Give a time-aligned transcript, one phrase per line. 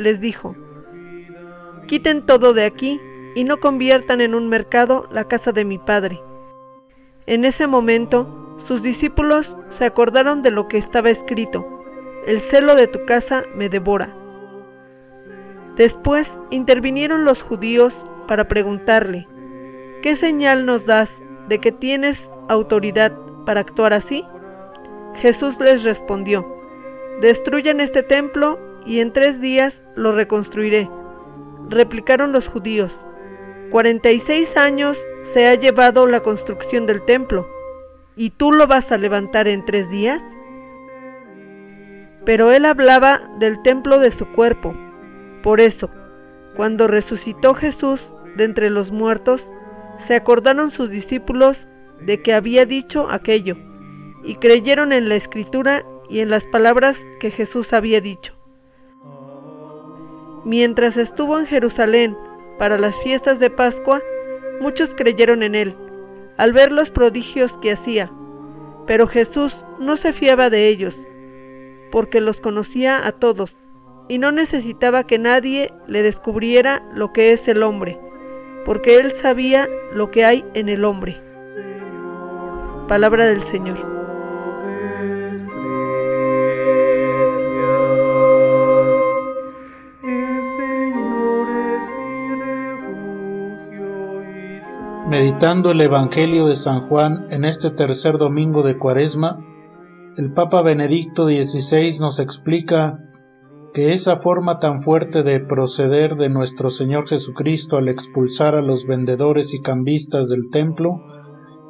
[0.00, 0.54] les dijo,
[1.86, 3.00] Quiten todo de aquí
[3.34, 6.20] y no conviertan en un mercado la casa de mi Padre.
[7.26, 11.66] En ese momento, sus discípulos se acordaron de lo que estaba escrito,
[12.26, 14.14] El celo de tu casa me devora.
[15.76, 19.26] Después intervinieron los judíos para preguntarle,
[20.02, 21.14] ¿qué señal nos das
[21.48, 23.12] de que tienes autoridad
[23.46, 24.24] para actuar así?
[25.16, 26.46] Jesús les respondió,
[27.20, 30.88] Destruyan este templo y en tres días lo reconstruiré.
[31.68, 32.96] Replicaron los judíos,
[33.70, 37.46] 46 años se ha llevado la construcción del templo,
[38.16, 40.22] ¿y tú lo vas a levantar en tres días?
[42.24, 44.74] Pero él hablaba del templo de su cuerpo.
[45.42, 45.88] Por eso,
[46.56, 49.46] cuando resucitó Jesús de entre los muertos,
[49.98, 51.68] se acordaron sus discípulos
[52.00, 53.56] de que había dicho aquello,
[54.24, 58.39] y creyeron en la escritura y en las palabras que Jesús había dicho.
[60.44, 62.16] Mientras estuvo en Jerusalén,
[62.58, 64.02] para las fiestas de Pascua,
[64.60, 65.74] muchos creyeron en él,
[66.36, 68.10] al ver los prodigios que hacía.
[68.86, 70.96] Pero Jesús no se fiaba de ellos,
[71.92, 73.56] porque los conocía a todos,
[74.08, 77.98] y no necesitaba que nadie le descubriera lo que es el hombre,
[78.64, 81.16] porque él sabía lo que hay en el hombre.
[82.88, 83.99] Palabra del Señor.
[95.08, 99.44] Meditando el Evangelio de San Juan en este tercer domingo de Cuaresma,
[100.16, 102.98] el Papa Benedicto XVI nos explica
[103.72, 108.86] que esa forma tan fuerte de proceder de nuestro Señor Jesucristo al expulsar a los
[108.86, 111.00] vendedores y cambistas del templo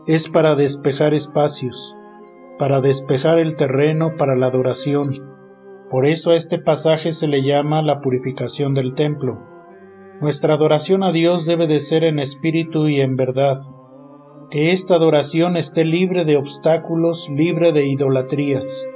[0.06, 1.96] es para despejar espacios,
[2.58, 5.12] para despejar el terreno para la adoración.
[5.90, 9.49] Por eso a este pasaje se le llama la purificación del templo.
[10.20, 13.56] Nuestra adoración a Dios debe de ser en espíritu y en verdad.
[14.50, 18.86] Que esta adoración esté libre de obstáculos, libre de idolatrías.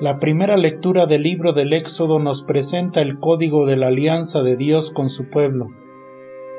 [0.00, 4.56] La primera lectura del libro del Éxodo nos presenta el código de la alianza de
[4.56, 5.68] Dios con su pueblo.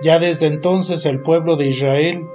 [0.03, 2.27] Ya desde entonces el pueblo de Israel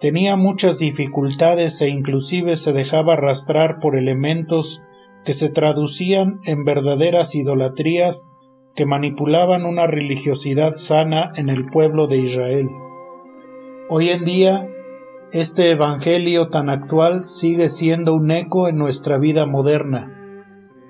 [0.00, 4.82] tenía muchas dificultades e inclusive se dejaba arrastrar por elementos
[5.24, 8.36] que se traducían en verdaderas idolatrías
[8.80, 12.70] que manipulaban una religiosidad sana en el pueblo de Israel.
[13.90, 14.70] Hoy en día,
[15.32, 20.16] este Evangelio tan actual sigue siendo un eco en nuestra vida moderna.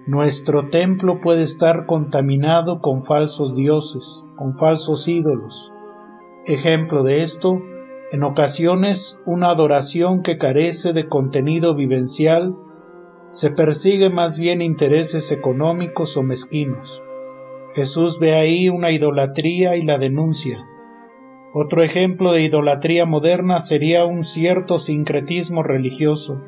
[0.06, 5.72] Nuestro templo puede estar contaminado con falsos dioses, con falsos ídolos.
[6.46, 7.60] Ejemplo de esto,
[8.12, 12.54] en ocasiones una adoración que carece de contenido vivencial
[13.30, 17.02] se persigue más bien intereses económicos o mezquinos.
[17.74, 20.66] Jesús ve ahí una idolatría y la denuncia.
[21.54, 26.42] Otro ejemplo de idolatría moderna sería un cierto sincretismo religioso,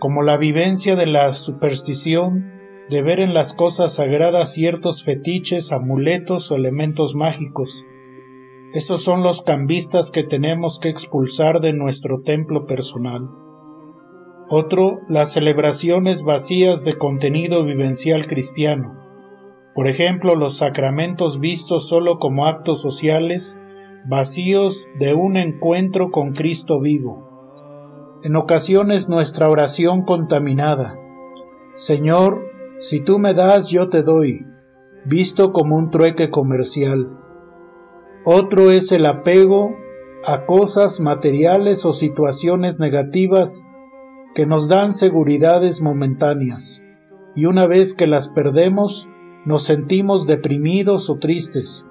[0.00, 2.50] como la vivencia de la superstición
[2.90, 7.86] de ver en las cosas sagradas ciertos fetiches, amuletos o elementos mágicos.
[8.74, 13.30] Estos son los cambistas que tenemos que expulsar de nuestro templo personal.
[14.50, 19.03] Otro, las celebraciones vacías de contenido vivencial cristiano
[19.74, 23.60] por ejemplo, los sacramentos vistos solo como actos sociales,
[24.06, 28.20] vacíos de un encuentro con Cristo vivo.
[28.22, 30.96] En ocasiones nuestra oración contaminada.
[31.74, 32.42] Señor,
[32.78, 34.46] si tú me das, yo te doy,
[35.04, 37.18] visto como un trueque comercial.
[38.24, 39.76] Otro es el apego
[40.24, 43.66] a cosas materiales o situaciones negativas
[44.34, 46.84] que nos dan seguridades momentáneas,
[47.34, 49.08] y una vez que las perdemos,
[49.44, 51.86] nos sentimos deprimidos o tristes,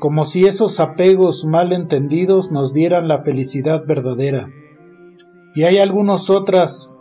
[0.00, 4.48] como si esos apegos mal entendidos nos dieran la felicidad verdadera.
[5.54, 7.00] Y hay algunas otras,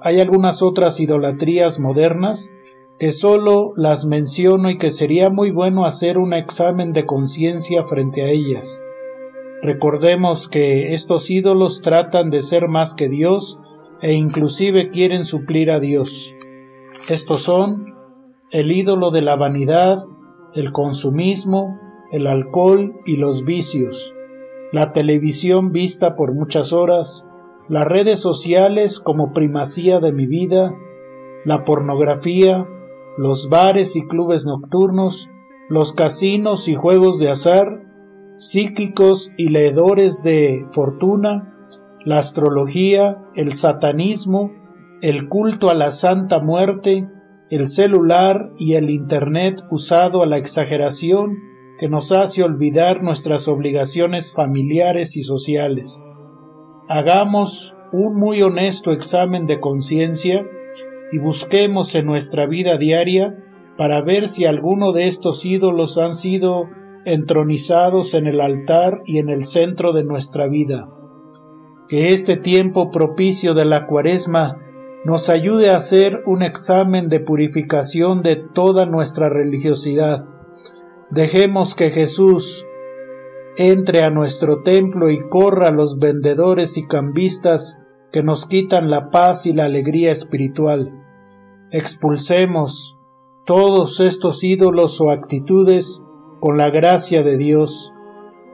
[0.00, 2.52] hay algunas otras idolatrías modernas
[2.98, 8.22] que solo las menciono y que sería muy bueno hacer un examen de conciencia frente
[8.22, 8.82] a ellas.
[9.62, 13.58] Recordemos que estos ídolos tratan de ser más que Dios
[14.00, 16.34] e inclusive quieren suplir a Dios.
[17.08, 17.95] Estos son
[18.50, 19.98] el ídolo de la vanidad,
[20.54, 21.80] el consumismo,
[22.12, 24.14] el alcohol y los vicios,
[24.72, 27.28] la televisión vista por muchas horas,
[27.68, 30.74] las redes sociales como primacía de mi vida,
[31.44, 32.66] la pornografía,
[33.18, 35.30] los bares y clubes nocturnos,
[35.68, 37.82] los casinos y juegos de azar,
[38.38, 41.56] cíclicos y leedores de fortuna,
[42.04, 44.52] la astrología, el satanismo,
[45.02, 47.08] el culto a la santa muerte,
[47.50, 51.38] el celular y el Internet usado a la exageración
[51.78, 56.04] que nos hace olvidar nuestras obligaciones familiares y sociales.
[56.88, 60.44] Hagamos un muy honesto examen de conciencia
[61.12, 63.36] y busquemos en nuestra vida diaria
[63.76, 66.68] para ver si alguno de estos ídolos han sido
[67.04, 70.88] entronizados en el altar y en el centro de nuestra vida.
[71.88, 74.58] Que este tiempo propicio de la cuaresma
[75.06, 80.28] nos ayude a hacer un examen de purificación de toda nuestra religiosidad.
[81.10, 82.66] Dejemos que Jesús
[83.56, 87.80] entre a nuestro templo y corra a los vendedores y cambistas
[88.10, 90.88] que nos quitan la paz y la alegría espiritual.
[91.70, 92.98] Expulsemos
[93.44, 96.02] todos estos ídolos o actitudes
[96.40, 97.94] con la gracia de Dios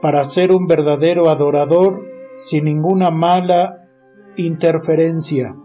[0.03, 1.99] para ser un verdadero adorador
[2.37, 3.79] sin ninguna mala
[4.35, 5.55] interferencia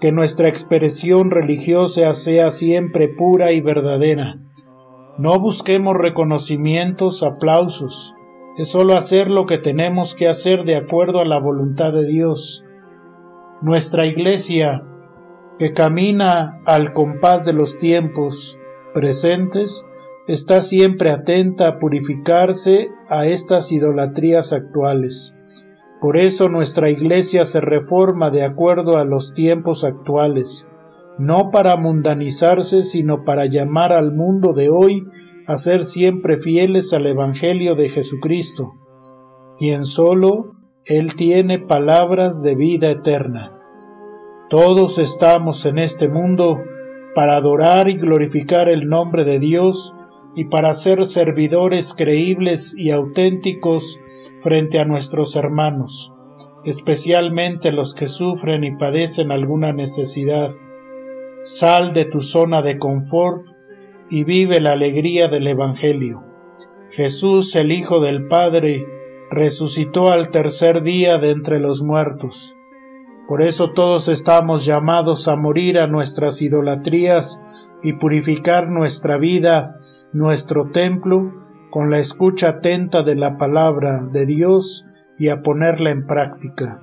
[0.00, 4.36] que nuestra expresión religiosa sea siempre pura y verdadera.
[5.16, 8.14] No busquemos reconocimientos, aplausos,
[8.56, 12.64] es solo hacer lo que tenemos que hacer de acuerdo a la voluntad de Dios.
[13.62, 14.84] Nuestra iglesia,
[15.58, 18.58] que camina al compás de los tiempos
[18.92, 19.86] presentes,
[20.28, 25.33] está siempre atenta a purificarse a estas idolatrías actuales.
[26.04, 30.68] Por eso nuestra Iglesia se reforma de acuerdo a los tiempos actuales,
[31.16, 35.06] no para mundanizarse, sino para llamar al mundo de hoy
[35.46, 38.74] a ser siempre fieles al Evangelio de Jesucristo,
[39.56, 43.58] quien solo Él tiene palabras de vida eterna.
[44.50, 46.60] Todos estamos en este mundo
[47.14, 49.96] para adorar y glorificar el nombre de Dios
[50.36, 54.00] y para ser servidores creíbles y auténticos
[54.40, 56.12] frente a nuestros hermanos,
[56.64, 60.50] especialmente los que sufren y padecen alguna necesidad.
[61.42, 63.46] Sal de tu zona de confort
[64.10, 66.22] y vive la alegría del Evangelio.
[66.90, 68.86] Jesús, el Hijo del Padre,
[69.30, 72.53] resucitó al tercer día de entre los muertos.
[73.28, 77.42] Por eso todos estamos llamados a morir a nuestras idolatrías
[77.82, 79.78] y purificar nuestra vida,
[80.12, 81.32] nuestro templo,
[81.70, 84.86] con la escucha atenta de la palabra de Dios
[85.18, 86.82] y a ponerla en práctica.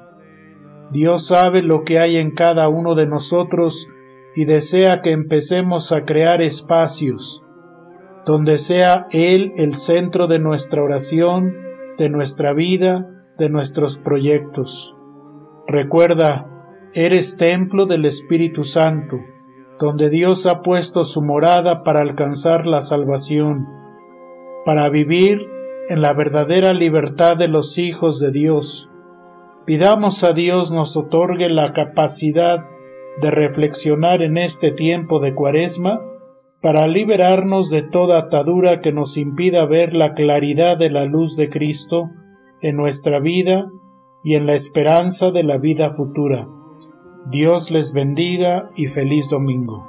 [0.92, 3.88] Dios sabe lo que hay en cada uno de nosotros
[4.36, 7.44] y desea que empecemos a crear espacios
[8.26, 11.56] donde sea Él el centro de nuestra oración,
[11.98, 14.96] de nuestra vida, de nuestros proyectos.
[15.68, 16.48] Recuerda,
[16.94, 19.18] eres templo del Espíritu Santo,
[19.80, 23.68] donde Dios ha puesto su morada para alcanzar la salvación
[24.66, 25.50] para vivir
[25.90, 28.92] en la verdadera libertad de los hijos de Dios.
[29.66, 32.66] Pidamos a Dios nos otorgue la capacidad
[33.20, 36.02] de reflexionar en este tiempo de cuaresma
[36.62, 41.50] para liberarnos de toda atadura que nos impida ver la claridad de la luz de
[41.50, 42.10] Cristo
[42.62, 43.68] en nuestra vida
[44.24, 46.48] y en la esperanza de la vida futura.
[47.30, 49.88] Dios les bendiga y feliz domingo.